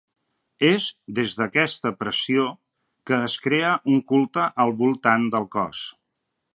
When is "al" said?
4.65-4.77